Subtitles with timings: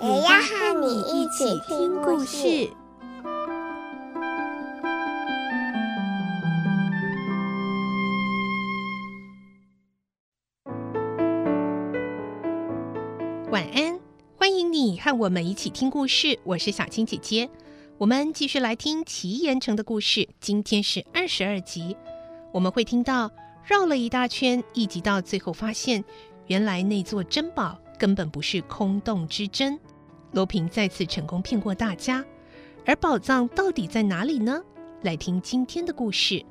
[0.00, 2.70] 也要和你一起听故事。
[13.50, 13.98] 晚安，
[14.36, 16.38] 欢迎你和我们一起听故事。
[16.44, 17.50] 我是小青姐姐，
[17.96, 20.28] 我们继续来听奇岩城的故事。
[20.38, 21.96] 今天是二十二集，
[22.52, 23.28] 我们会听到
[23.64, 26.04] 绕了一大圈，一直到最后发现，
[26.46, 29.76] 原来那座珍宝根本不是空洞之珍。
[30.32, 32.24] 罗平再次成功骗过大家，
[32.84, 34.62] 而宝藏到底在哪里呢？
[35.02, 36.44] 来听今天的故事。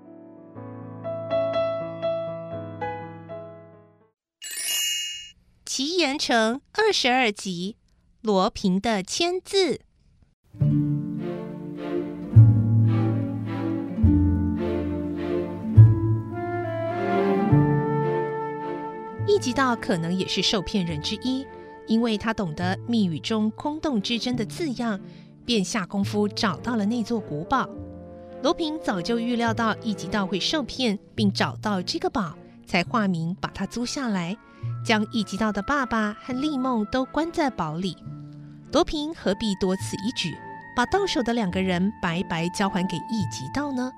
[5.66, 7.76] 奇岩城二十二集，
[8.22, 9.82] 罗平的签字。
[19.28, 21.46] 一级道可能也是受骗人之一，
[21.88, 25.00] 因为他懂得密语中“空洞之争”的字样，
[25.46, 27.68] 便下功夫找到了那座古堡。
[28.44, 34.38] 罗平早就预料到一级道会受骗，并找到这个宝，才化名把它租下来。
[34.84, 37.96] 将一级道的爸爸和丽梦都关在堡里，
[38.72, 40.36] 罗平何必多此一举，
[40.76, 43.92] 把到手的两个人白白交还给一级道呢？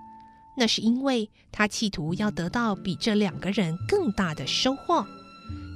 [0.56, 5.06] 那是因为他企图要得到比这两个人更大的收获，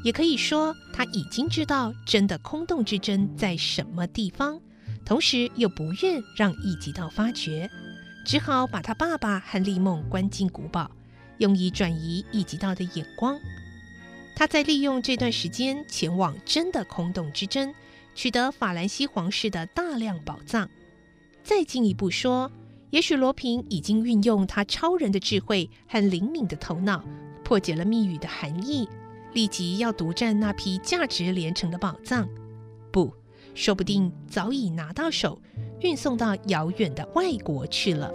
[0.04, 4.60] 也可以说他已经知道真的空洞之珍在什么地方，
[5.06, 7.70] 同时又不愿让一级道发觉，
[8.26, 10.92] 只好把他爸爸和丽梦关进古堡，
[11.38, 13.40] 用以转移一级道的眼光。
[14.36, 17.74] 他在利用这段时间前往真的空洞之珍，
[18.14, 20.70] 取得法兰西皇室的大量宝藏。
[21.44, 22.52] 再进一步说，
[22.90, 27.04] 也许罗平已经运用他超人的智慧和灵敏的头脑，
[27.44, 28.88] 破解了密语的含义，
[29.34, 32.28] 立即要独占那批价值连城的宝藏。
[32.92, 33.14] 不，
[33.56, 35.42] 说不定早已拿到手，
[35.82, 38.12] 运送到遥远的外国去了。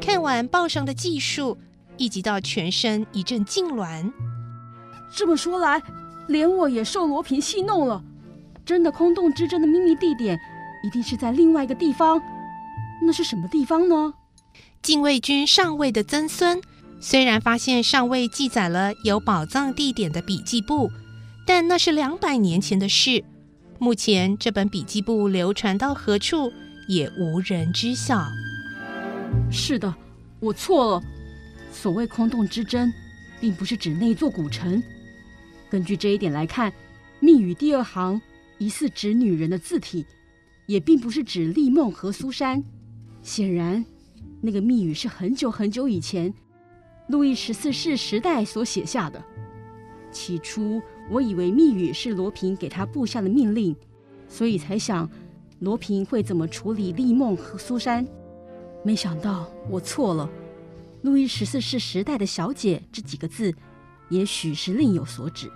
[0.00, 1.56] 看完报上的技术。
[1.98, 4.12] 一级到全身一阵痉挛。
[5.16, 5.82] 这么说来，
[6.28, 8.04] 连我也受罗平戏弄了。
[8.66, 10.38] 真的空洞之争的秘密地点，
[10.84, 12.20] 一定是在另外一个地方。
[13.00, 14.12] 那是什么地方呢？
[14.82, 16.60] 禁卫军上尉的曾孙，
[16.98, 20.90] 虽然发现上尉记载了有宝藏地点的笔记簿，
[21.46, 23.22] 但那是两百年前的事。
[23.78, 26.50] 目前这本笔记簿流传到何处，
[26.88, 28.26] 也无人知晓。
[29.50, 29.94] 是的，
[30.40, 31.02] 我错了。
[31.70, 32.90] 所谓空洞之争，
[33.38, 34.82] 并不是指那座古城。
[35.68, 36.72] 根据这一点来看，
[37.20, 38.20] 密语第二行
[38.56, 40.06] 疑似指女人的字体，
[40.64, 42.64] 也并不是指丽梦和苏珊。
[43.22, 43.84] 显然，
[44.40, 46.32] 那个密语是很久很久以前，
[47.08, 49.22] 路易十四世时代所写下的。
[50.10, 50.80] 起初，
[51.10, 53.76] 我以为密语是罗平给他布下的命令，
[54.28, 55.08] 所以才想
[55.60, 58.06] 罗平会怎么处理丽梦和苏珊。
[58.82, 60.28] 没想到我错了。
[61.02, 63.54] 路易十四世时代的小姐这几个字，
[64.08, 65.50] 也许是另有所指。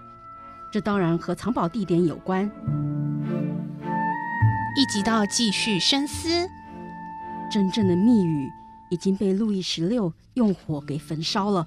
[0.72, 2.48] 这当然和藏宝地点有关。
[4.76, 6.28] 一集到继续深思，
[7.50, 8.48] 真正的密语
[8.90, 11.66] 已经被路易十六用火给焚烧了。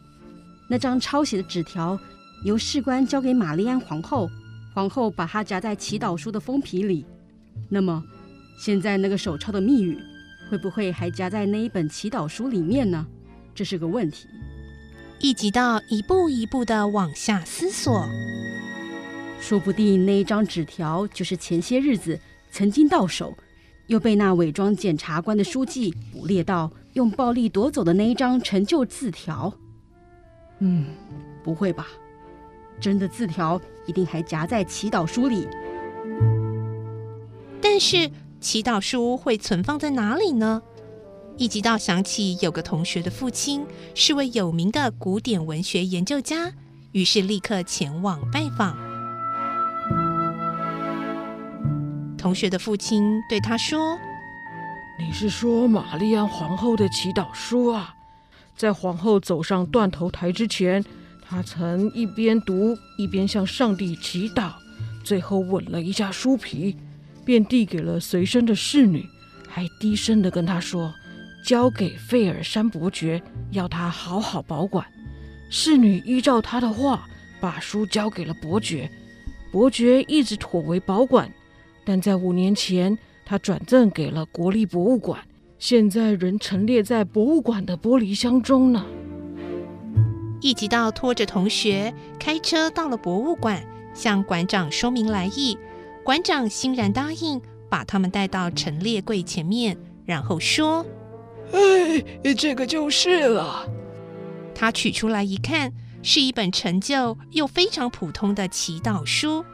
[0.70, 2.00] 那张抄写的纸条
[2.46, 4.30] 由士官交给玛丽安皇后，
[4.74, 7.06] 皇后把它夹在祈祷书的封皮里。
[7.70, 8.04] 那么，
[8.58, 9.98] 现在那个手抄的密语
[10.50, 13.06] 会不会还夹在那一本祈祷书里面呢？
[13.56, 14.28] 这是个问题。
[15.20, 18.06] 一级到一步一步的往下思索，
[19.40, 22.20] 说不定那一张纸条就是前些日子
[22.52, 23.38] 曾经到手，
[23.88, 29.54] 又被那伪装检察官的书记捕猎到，用暴力夺走的那一张陈旧字条。
[30.60, 30.86] 嗯，
[31.44, 31.88] 不会吧？
[32.80, 35.48] 真的字条一定还夹在祈祷书里。
[37.62, 38.10] 但是
[38.40, 40.62] 祈祷书会存放在哪里呢？
[41.38, 46.54] 一直到想起有个同学的父亲是位有名的古典文学研究家，
[46.92, 48.78] 于是立刻前往拜访。
[52.18, 53.98] 同学的父亲对他说
[55.06, 57.94] ：“你是说玛丽安皇后的祈祷书啊？
[58.56, 60.84] 在皇后走上断头台之前，
[61.22, 64.54] 她曾一边读一边向上帝祈祷，
[65.04, 66.78] 最后吻了一下书皮，
[67.26, 69.06] 便递给了随身的侍女，
[69.48, 70.94] 还低声地跟她说
[71.46, 73.22] ：“交给费尔山伯爵，
[73.52, 74.86] 要他好好保管。”
[75.52, 77.08] 侍女依照他的话，
[77.42, 78.90] 把书交给了伯爵。
[79.52, 81.32] 伯爵一直妥为保管，
[81.86, 85.20] 但在五年前，他转赠给了国立博物馆，
[85.58, 88.86] 现在仍陈列在博物馆的玻璃箱中呢。
[90.42, 95.58] 一直到拖着同学开车到了博物馆，向馆长说明来意，
[96.04, 100.86] 馆长欣然答应，把他们带到陈列柜前面，然后说
[101.54, 103.66] ：“哎，这个就是了。”
[104.54, 105.72] 他取出来一看，
[106.02, 109.46] 是一本陈旧又非常普通的祈祷书。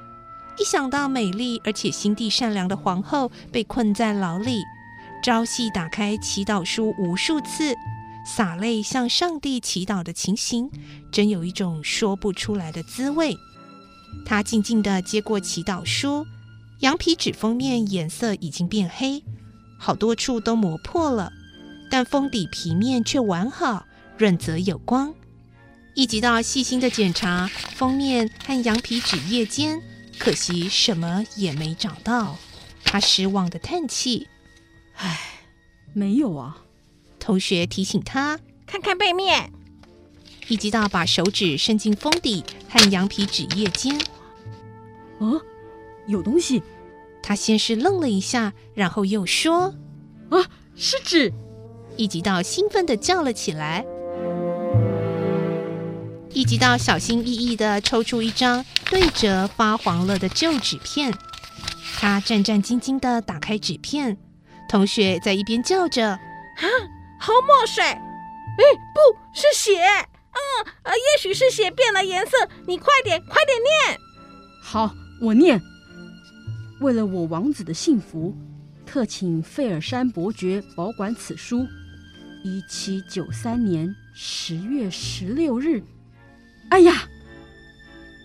[0.60, 4.62] 一想到美丽而且心地善良的皇后被困在牢里，
[5.24, 7.74] 朝夕打开祈祷书无数次，
[8.26, 10.70] 洒泪向上帝祈祷的情形，
[11.14, 13.38] 真有一种说不出来的滋味。
[14.26, 16.26] 他静静地接过祈祷书，
[16.82, 19.24] 羊皮纸封面颜色已经变黑，
[19.80, 21.32] 好多处都磨破了，
[21.90, 23.86] 但封底皮面却完好。
[24.18, 25.14] 润泽有光，
[25.96, 29.82] 一直到细心的检查封面和羊皮纸页间，
[30.20, 32.38] 可惜什么也没找到。
[32.84, 34.28] 他失望的叹气
[34.98, 35.20] ：“唉，
[35.94, 36.64] 没有啊。”
[37.20, 39.52] 同学提醒他：“看看背面。”
[40.48, 43.96] 一直到把手指伸进封底和羊皮纸页间，
[45.20, 45.40] 啊，
[46.08, 46.62] 有东西。
[47.22, 49.76] 他先是愣了一下，然后又说
[50.32, 51.32] ：“啊，是纸。”
[51.98, 53.86] 一吉道兴奋地叫了起来。
[56.32, 61.14] 一直到小心翼翼地抽出一张对折发黄了的旧纸片，
[62.00, 64.18] 他战战兢兢地打开纸片，
[64.70, 66.66] 同学在一边叫着：“啊，
[67.20, 67.84] 好墨水！
[67.84, 67.98] 哎，
[68.94, 72.32] 不是血，嗯，呃，也许是血变了颜色。
[72.68, 74.00] 你快点，快点念。
[74.62, 75.60] 好，我念。
[76.80, 78.36] 为了我王子的幸福，
[78.86, 81.66] 特请费尔山伯爵保管此书。
[82.44, 85.84] 一七九三年十月十六日。”
[86.70, 87.10] 哎呀！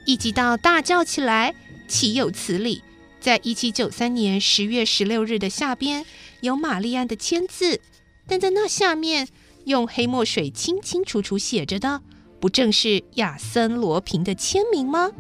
[0.07, 1.55] 一直到大叫起来，
[1.89, 2.83] 岂有此理！
[3.21, 6.05] 在一七九三年十月十六日的下边
[6.43, 7.81] 有玛丽安的签字，
[8.29, 9.27] 但在那下面
[9.65, 12.03] 用黑墨水清清楚楚写着的，
[12.39, 15.11] 不正是亚森罗平的签名吗？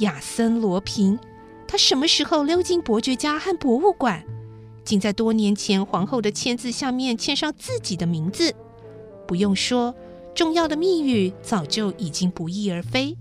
[0.00, 1.18] 亚森罗平，
[1.66, 4.22] 他什么时候溜进伯爵家和博物馆，
[4.84, 8.54] 竟在多年前皇后的签字下面签上自己的名字？
[9.26, 9.94] 不用说。
[10.34, 13.16] 重要的密语早就已经不翼而飞，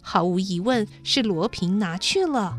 [0.00, 2.56] 毫无疑问是罗平拿去了。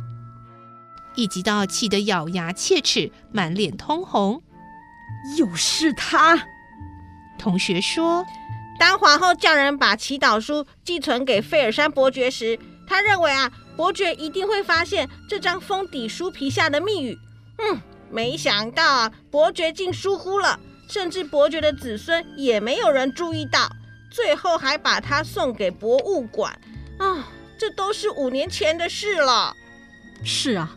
[1.16, 4.44] 一直到气得咬牙切齿、满脸通红，
[5.38, 6.40] 又是他。
[7.40, 8.24] 同学说，
[8.80, 17.18] 当皇后叫人把祈祷书寄存给费尔山伯爵时，他认为啊，伯爵一定会发现这张封底书皮下的密语。
[17.58, 23.68] 嗯，没想到啊，伯爵竟疏忽了，甚至伯爵的子孙也没有人注意到。
[24.10, 26.60] 最后还把它送给博物馆，
[26.98, 27.28] 啊，
[27.58, 29.56] 这都是五年前的事了。
[30.24, 30.76] 是啊，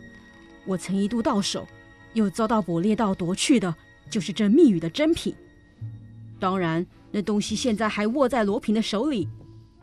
[0.65, 1.67] 我曾一度到手，
[2.13, 3.73] 又遭到捕猎盗夺去的，
[4.09, 5.35] 就是这密语的珍品。
[6.39, 9.27] 当然，那东西现在还握在罗平的手里，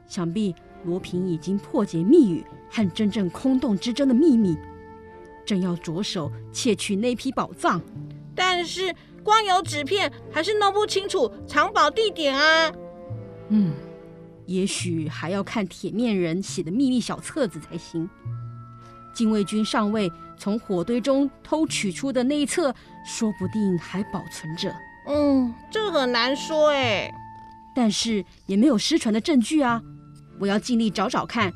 [0.07, 0.55] 想必
[0.85, 4.57] 罗平已经破解密语和真正空洞之争的秘密，
[5.45, 7.81] 正要着手窃取那批宝藏。
[8.35, 12.73] 但是光有纸片还是弄不清楚藏宝地点啊。
[14.49, 18.09] 嗯，也许还要看铁面人写的秘密小册子才行。
[19.15, 22.75] 禁卫军上尉从火堆中偷取出的那一册，
[23.05, 24.75] 说不定还保存着。
[25.07, 27.11] 嗯，这很难说哎。
[27.75, 29.81] 但是也没有失传的证据啊！
[30.41, 31.53] 我要尽力找找看。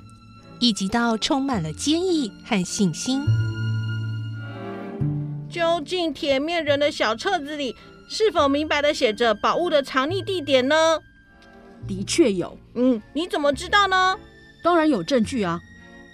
[0.61, 3.20] 一直到充满了坚毅和信心。
[5.50, 7.75] 究竟铁面人的小册子里
[8.08, 11.00] 是否明白的写着宝物的藏匿地点呢？
[11.88, 14.19] 的确有，嗯，你怎么知道呢？
[14.62, 15.61] 当然有证据啊！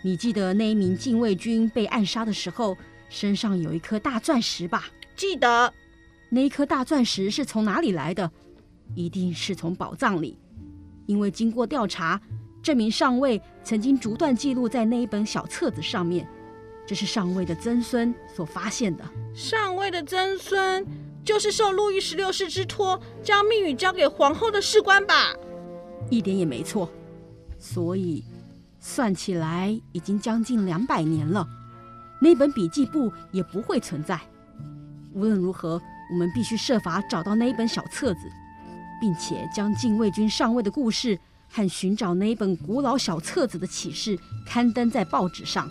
[0.02, 2.76] 你记得那一名禁卫军被暗杀的时候，
[3.08, 4.86] 身上有一颗大钻石吧？
[5.16, 5.72] 记得。
[6.30, 8.30] 那一颗大钻石是从哪里来的？
[8.94, 10.38] 一定是从宝藏里，
[11.06, 12.20] 因为经过调查，
[12.62, 16.26] 这名上尉曾经逐段记录在那一本小册子上面。
[16.86, 19.04] 这是上尉的曾孙所发现的。
[19.34, 20.86] 上尉的曾孙
[21.22, 25.34] 就是受路易十六世之托，将密语交给皇后的士官吧？
[26.10, 26.90] 一点也没错，
[27.58, 28.24] 所以
[28.80, 31.46] 算起来已经将近两百年了，
[32.20, 34.20] 那本笔记簿也不会存在。
[35.12, 38.20] 无论如何，我们必须设法找到那一本小册子，
[39.00, 41.18] 并且将禁卫军上尉的故事
[41.50, 45.68] 和寻找那一本古老小册子的启示刊登在报纸上。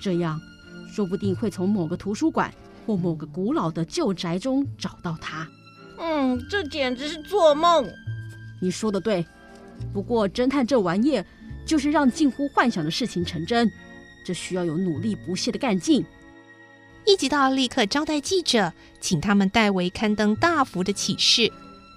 [0.00, 0.40] 这样，
[0.88, 2.52] 说不定会从某个图书馆
[2.86, 5.48] 或某个古老的旧宅中找到它。
[5.98, 7.88] 嗯，这简直是做梦。
[8.60, 9.24] 你说的对，
[9.92, 11.22] 不过侦探这玩意
[11.66, 13.70] 就是让近乎幻想的事情成真，
[14.24, 16.04] 这需要有努力不懈的干劲。
[17.04, 21.50] 一级道立刻招待记者，请他们代为刊登大幅的启示。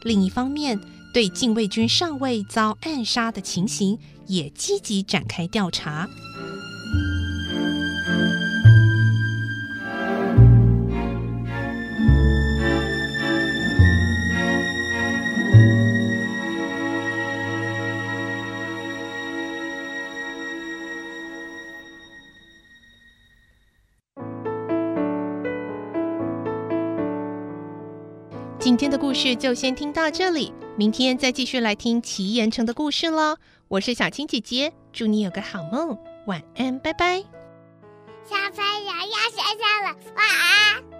[0.04, 0.80] 另一方面，
[1.14, 6.10] 对禁卫军上尉遭暗杀的情形也积极展开调查。
[28.82, 33.38] 今天的故事就先听到这里，明天再继续来听奇岩城的故事喽。
[33.68, 35.96] 我是小青姐姐，祝你有个好梦，
[36.26, 37.20] 晚安，拜拜。
[38.28, 40.91] 小朋友要睡觉了，晚安。